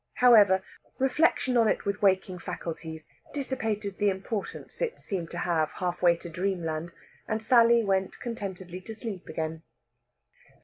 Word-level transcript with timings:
However, 0.15 0.63
reflection 0.97 1.57
on 1.57 1.67
it 1.67 1.85
with 1.85 2.01
waking 2.01 2.39
faculties 2.39 3.07
dissipated 3.35 3.99
the 3.99 4.09
importance 4.09 4.81
it 4.81 4.99
seemed 4.99 5.29
to 5.29 5.37
have 5.37 5.69
half 5.73 6.01
way 6.01 6.15
to 6.17 6.27
dreamland, 6.27 6.91
and 7.27 7.39
Sally 7.39 7.83
went 7.83 8.19
contentedly 8.19 8.81
to 8.81 8.95
sleep 8.95 9.27
again. 9.29 9.61